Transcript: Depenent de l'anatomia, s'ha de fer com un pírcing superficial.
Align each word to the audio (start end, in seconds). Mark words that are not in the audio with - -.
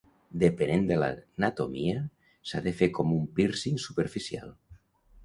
Depenent 0.43 0.85
de 0.91 0.95
l'anatomia, 1.01 1.99
s'ha 2.53 2.63
de 2.69 2.73
fer 2.79 2.89
com 3.01 3.13
un 3.19 3.29
pírcing 3.41 3.79
superficial. 3.85 4.51